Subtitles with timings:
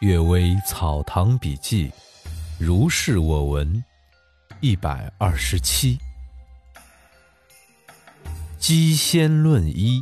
[0.06, 1.88] 《阅微草堂笔记》，
[2.56, 3.82] 如是我闻，
[4.60, 5.98] 一百二十七。
[8.60, 10.00] 鸡仙论医。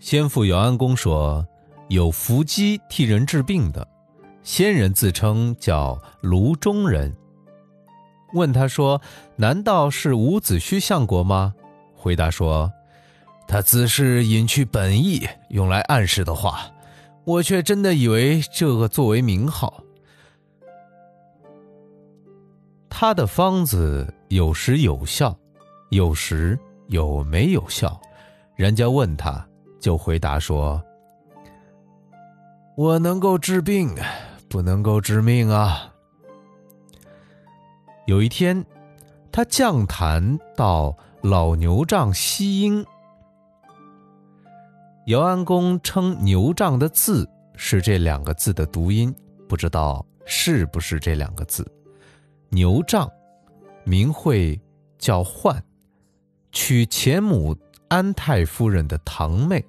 [0.00, 1.46] 先父姚安公说，
[1.88, 3.86] 有伏鸡替人治病的，
[4.42, 7.16] 仙人自称叫卢中人。
[8.32, 9.00] 问他说
[9.38, 11.54] ：“难道是伍子胥相国吗？”
[11.94, 12.68] 回答说。
[13.50, 16.70] 他自是隐去本意，用来暗示的话，
[17.24, 19.82] 我却真的以为这个作为名号。
[22.88, 25.36] 他的方子有时有效，
[25.88, 28.00] 有时有没有效。
[28.54, 29.44] 人家问他，
[29.80, 30.80] 就回答说
[32.78, 33.92] ：“我能够治病，
[34.48, 35.92] 不能够治命啊。”
[38.06, 38.64] 有一天，
[39.32, 42.86] 他降坛到老牛杖西阴。
[45.10, 49.12] 姚安公称牛杖的字是这两个字的读音，
[49.48, 51.68] 不知道是不是这两个字。
[52.48, 53.10] 牛杖，
[53.82, 54.56] 名讳
[55.00, 55.60] 叫浣，
[56.52, 57.56] 娶前母
[57.88, 59.64] 安太夫人的堂妹。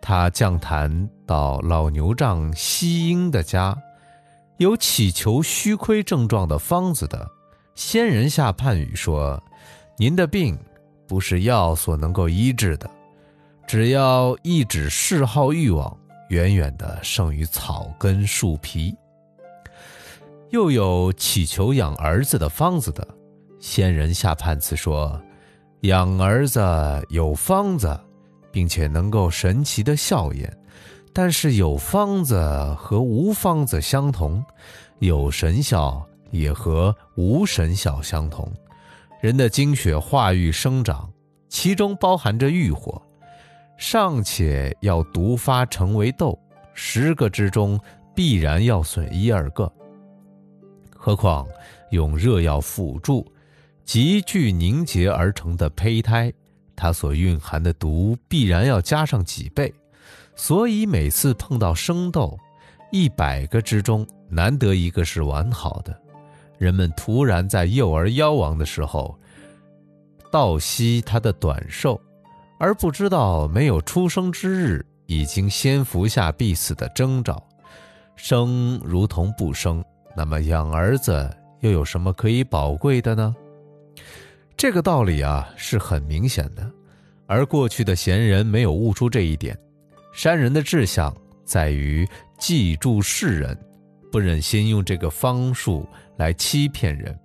[0.00, 3.76] 他降坛到老牛杖西英的家，
[4.56, 7.30] 有乞求虚亏症状的方子的，
[7.74, 9.38] 仙人下判语说
[9.98, 10.58] ：“您的病
[11.06, 12.90] 不是药所能够医治的。”
[13.72, 15.96] 只要一指嗜好欲望，
[16.28, 18.94] 远远的胜于草根树皮。
[20.50, 23.08] 又有祈求养儿子的方子的，
[23.60, 25.18] 仙人下判词说：
[25.84, 26.60] 养儿子
[27.08, 27.98] 有方子，
[28.50, 30.54] 并且能够神奇的效验，
[31.14, 32.36] 但是有方子
[32.78, 34.44] 和无方子相同，
[34.98, 38.52] 有神效也和无神效相同。
[39.22, 41.10] 人的精血化育生长，
[41.48, 43.00] 其中包含着欲火。
[43.84, 46.38] 尚且要毒发成为痘，
[46.72, 47.78] 十个之中
[48.14, 49.70] 必然要损一二个。
[50.96, 51.44] 何况
[51.90, 53.26] 用热药辅助，
[53.84, 56.32] 急剧凝结而成的胚胎，
[56.76, 59.74] 它所蕴含的毒必然要加上几倍。
[60.36, 62.38] 所以每次碰到生痘，
[62.92, 66.00] 一百个之中难得一个是完好的。
[66.56, 69.18] 人们突然在幼儿夭亡的时候，
[70.30, 72.00] 倒惜他的短寿。
[72.62, 77.44] 而不知道没有出生之日，已经先服下必死的征兆，
[78.14, 79.84] 生如同不生，
[80.16, 81.28] 那么养儿子
[81.58, 83.34] 又有什么可以宝贵的呢？
[84.56, 86.70] 这个道理啊是很明显的，
[87.26, 89.58] 而过去的贤人没有悟出这一点。
[90.12, 91.12] 山人的志向
[91.44, 92.08] 在于
[92.38, 93.58] 记住世人，
[94.12, 95.84] 不忍心用这个方术
[96.16, 97.18] 来欺骗人。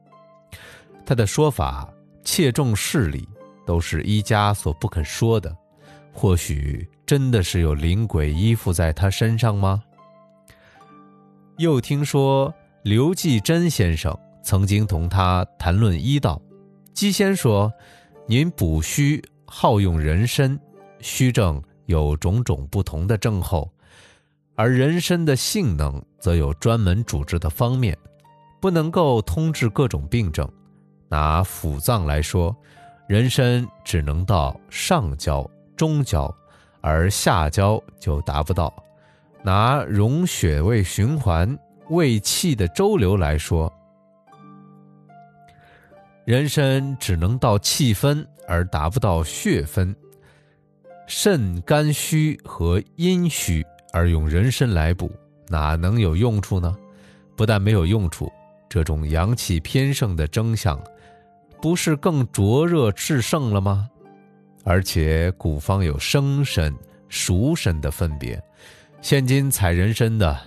[1.06, 1.88] 他的说法
[2.24, 3.30] 切中事理。
[3.68, 5.54] 都是医家所不肯说的，
[6.14, 9.84] 或许真的是有灵鬼依附在他身上吗？
[11.58, 16.42] 又听说刘继珍先生曾经同他谈论医道，
[16.94, 17.70] 姬先说
[18.26, 20.58] ：“您补虚好用人参，
[21.02, 23.70] 虚症有种种不同的症候，
[24.56, 27.98] 而人参的性能则有专门主治的方面，
[28.62, 30.50] 不能够通治各种病症。
[31.10, 32.56] 拿腑脏来说。”
[33.08, 36.34] 人参只能到上焦、中焦，
[36.82, 38.74] 而下焦就达不到。
[39.42, 41.58] 拿溶血胃循环、
[41.90, 43.72] 胃气的周流来说，
[46.26, 49.96] 人参只能到气分，而达不到血分。
[51.08, 55.10] 肾肝虚和阴虚，而用人参来补，
[55.48, 56.76] 哪能有用处呢？
[57.38, 58.30] 不但没有用处，
[58.68, 60.78] 这种阳气偏盛的征象。
[61.62, 63.90] 不是更灼热炽盛了吗？
[64.64, 66.74] 而且古方有生参、
[67.08, 68.42] 熟参的分别，
[69.02, 70.38] 现今采人参的，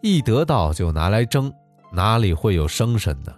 [0.00, 1.52] 一得到就拿来蒸，
[1.90, 3.34] 哪里会有生参呢？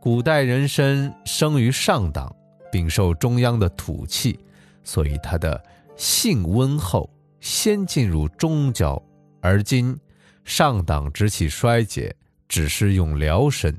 [0.00, 2.34] 古代人参生于上党，
[2.72, 4.38] 并受中央的土气，
[4.82, 5.62] 所以它的
[5.96, 7.08] 性温厚，
[7.38, 9.00] 先进入中焦，
[9.40, 9.96] 而今
[10.44, 12.14] 上党之气衰竭，
[12.48, 13.72] 只是用疗参。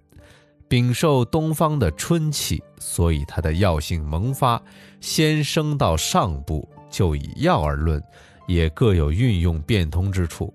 [0.71, 4.62] 禀受东方的春气，所以它的药性萌发，
[5.01, 6.65] 先升到上部。
[6.89, 8.01] 就以药而论，
[8.47, 10.53] 也各有运用变通之处。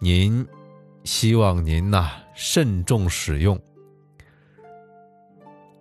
[0.00, 0.44] 您，
[1.04, 3.56] 希望您呐慎重使用。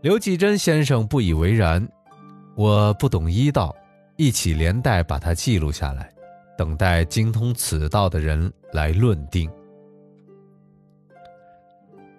[0.02, 1.84] 刘继珍先生不以为然，
[2.56, 3.76] 我不懂医道，
[4.18, 6.14] 一起连带把它记录下来，
[6.56, 9.50] 等待精通此道的人来论定。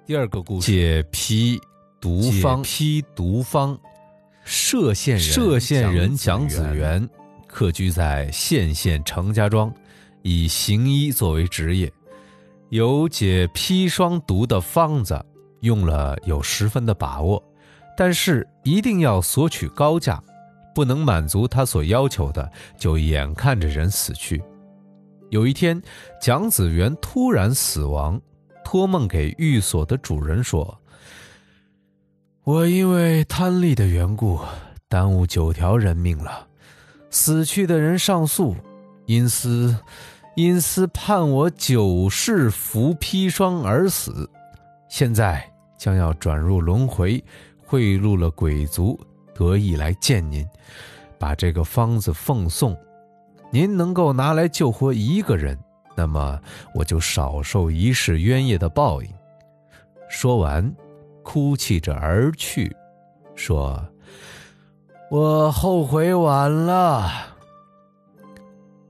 [0.06, 1.58] 第二个故事：解批
[1.98, 2.60] 毒方。
[2.60, 3.78] 批毒方。
[4.46, 7.08] 歙县人，歙县人蒋子元，
[7.46, 9.72] 客居在县县程家庄，
[10.20, 11.90] 以行医作为职业，
[12.68, 15.18] 有解砒霜毒的方子，
[15.60, 17.42] 用了有十分的把握，
[17.96, 20.22] 但是一定要索取高价，
[20.74, 24.42] 不能满足他所要求的，就眼看着人死去。
[25.30, 25.80] 有一天，
[26.20, 28.20] 蒋子元突然死亡，
[28.64, 30.80] 托梦给寓所的主人说
[32.42, 34.40] ：“我因为贪利的缘故，
[34.88, 36.46] 耽误九条人命了。
[37.10, 38.56] 死去的人上诉，
[39.06, 39.76] 因私，
[40.34, 44.28] 因私判我九世服砒霜而死。
[44.88, 47.22] 现在将要转入轮回，
[47.64, 48.98] 贿赂了鬼族，
[49.34, 50.44] 得意来见您，
[51.18, 52.76] 把这个方子奉送。”
[53.52, 55.56] 您能够拿来救活一个人，
[55.96, 56.40] 那么
[56.74, 59.08] 我就少受一世冤业的报应。
[60.08, 60.74] 说完，
[61.22, 62.74] 哭泣着而去，
[63.34, 63.80] 说
[65.10, 67.10] ：“我后悔晚了。”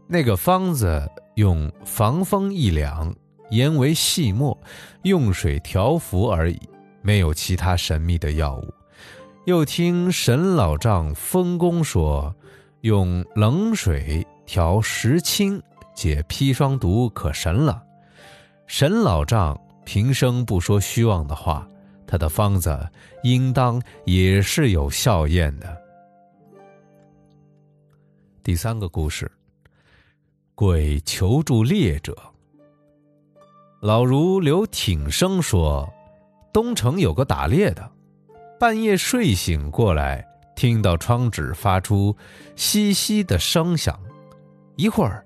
[0.08, 3.14] 那个方子用防风一两，
[3.50, 4.58] 研为细末，
[5.02, 6.60] 用水调服而已，
[7.02, 8.74] 没有其他神秘的药物。
[9.44, 12.34] 又听沈老丈封公说，
[12.80, 14.26] 用冷水。
[14.46, 15.58] 调石青
[15.94, 17.82] 解砒霜毒可神了。
[18.66, 21.68] 沈老丈平生不说虚妄的话，
[22.06, 22.78] 他的方子
[23.22, 25.76] 应当也是有效验的。
[28.42, 29.30] 第三个故事：
[30.54, 32.16] 鬼求助猎者。
[33.80, 35.90] 老儒刘挺生说，
[36.52, 37.90] 东城有个打猎的，
[38.58, 40.26] 半夜睡醒过来，
[40.56, 42.16] 听到窗纸发出
[42.56, 43.98] 稀稀的声响。
[44.76, 45.23] 一会儿，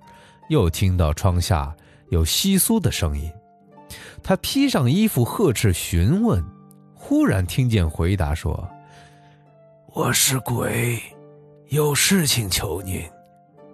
[0.49, 1.75] 又听到窗下
[2.11, 3.31] 有窸窣的声音。
[4.23, 6.45] 他披上衣服，呵斥询问，
[6.95, 8.69] 忽然听见回答说
[9.95, 11.01] ：“我是鬼，
[11.69, 13.03] 有事情求您，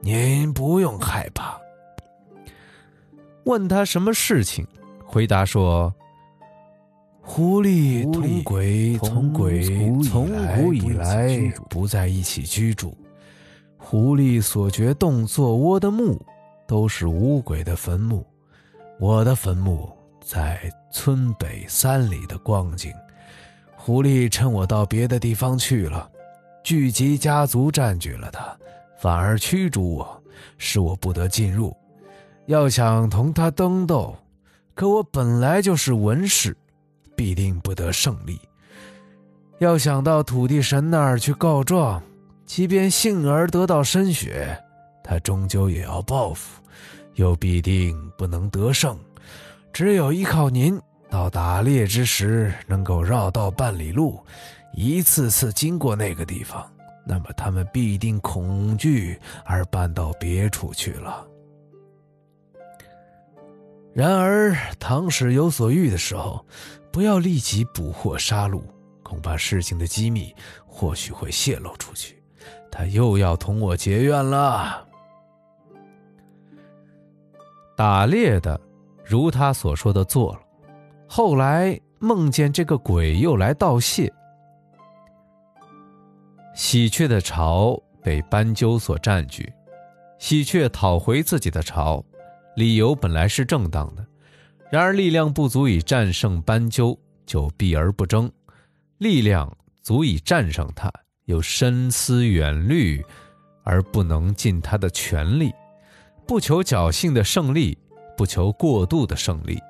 [0.00, 1.58] 您不用害怕。”
[3.44, 4.66] 问他什么事情，
[5.04, 5.92] 回答说
[7.20, 9.64] ：“狐狸同鬼从鬼
[10.02, 11.28] 从古以来
[11.68, 12.96] 不在一起居住。”
[13.76, 16.18] 狐狸所掘洞做窝的墓，
[16.66, 18.26] 都是乌鬼的坟墓。
[18.98, 19.92] 我的坟墓
[20.24, 22.92] 在村北三里的光景。
[23.76, 26.10] 狐狸趁我到别的地方去了，
[26.62, 28.56] 聚集家族占据了它，
[28.98, 30.22] 反而驱逐我，
[30.56, 31.76] 使我不得进入。
[32.46, 34.16] 要想同他争斗，
[34.74, 36.56] 可我本来就是文士，
[37.14, 38.40] 必定不得胜利。
[39.58, 42.02] 要想到土地神那儿去告状。
[42.46, 44.62] 即便幸而得到深雪，
[45.04, 46.60] 他终究也要报复，
[47.14, 48.98] 又必定不能得胜。
[49.72, 50.80] 只有依靠您，
[51.10, 54.18] 到打猎之时能够绕道半里路，
[54.72, 56.66] 一次次经过那个地方，
[57.06, 61.26] 那么他们必定恐惧而搬到别处去了。
[63.92, 66.44] 然而，唐使有所欲的时候，
[66.90, 68.60] 不要立即捕获杀戮，
[69.02, 70.34] 恐怕事情的机密
[70.66, 72.20] 或许会泄露出去。
[72.72, 74.84] 他又要同我结怨了。
[77.76, 78.60] 打猎的，
[79.04, 80.40] 如他所说的做了。
[81.08, 84.12] 后来梦见这个鬼又来道谢。
[86.54, 89.52] 喜鹊的巢被斑鸠所占据，
[90.18, 92.04] 喜鹊讨回自己的巢，
[92.56, 94.06] 理由本来是正当的。
[94.70, 98.28] 然而力量不足以战胜斑鸠，就避而不争；
[98.98, 99.50] 力量
[99.82, 100.90] 足以战胜它。
[101.26, 103.02] 又深思远虑，
[103.62, 105.50] 而不能尽他的全力，
[106.26, 107.76] 不求侥幸的胜利，
[108.16, 109.60] 不求过度的胜利，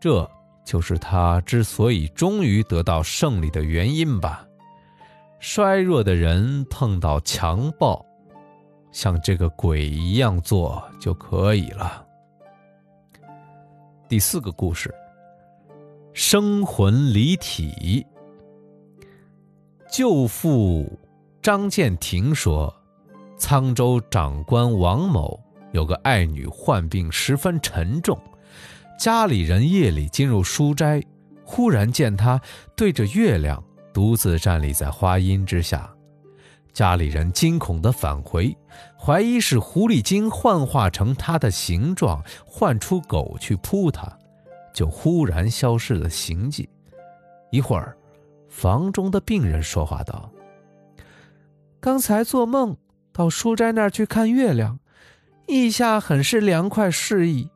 [0.00, 0.28] 这
[0.64, 4.46] 就是他之所以终于得到胜利的原因吧。
[5.38, 8.04] 衰弱的人碰到强暴，
[8.90, 12.04] 像这个鬼一样做就可以了。
[14.08, 14.92] 第四个故事：
[16.12, 18.04] 生魂离体。
[19.90, 20.90] 舅父
[21.42, 22.74] 张建庭说
[23.38, 25.38] ：“沧州长官王某
[25.74, 28.16] 有个爱女患病十分沉重，
[28.96, 31.02] 家里人夜里进入书斋，
[31.44, 32.40] 忽然见她
[32.76, 33.60] 对着月亮
[33.92, 35.92] 独自站立在花荫之下，
[36.72, 38.56] 家里人惊恐地返回，
[38.96, 44.16] 怀疑是狐狸精幻化成她的形状，唤出狗去扑她，
[44.72, 46.68] 就忽然消失了形迹。
[47.50, 47.96] 一会儿。”
[48.48, 50.30] 房中的病人说话道
[51.80, 52.76] ：“刚才做梦
[53.12, 54.78] 到书斋那儿去看月亮，
[55.46, 57.50] 意下很是凉快适意，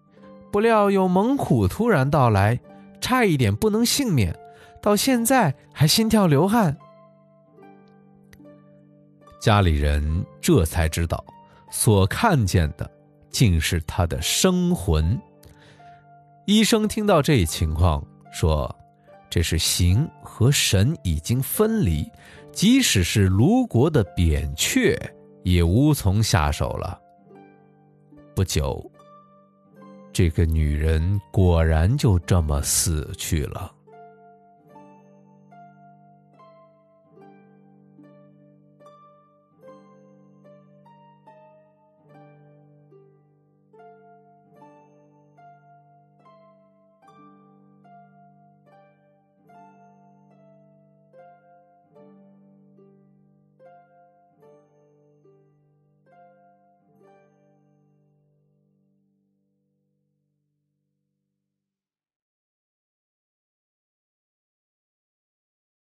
[0.53, 2.61] 不料有猛虎突然到来，
[3.01, 4.37] 差一点不能幸免，
[4.83, 6.77] 到现在还心跳流汗。”
[9.41, 11.25] 家里人这才知道，
[11.71, 12.91] 所看见的
[13.31, 15.19] 竟是他的生魂。
[16.45, 18.75] 医生听到这一情况，说
[19.31, 22.11] ：“这是形和神已经分离，
[22.53, 24.99] 即使是卢国的扁鹊，
[25.45, 27.01] 也无从下手了。”
[28.39, 28.89] 不久，
[30.13, 33.73] 这个女人果然就这么死去了。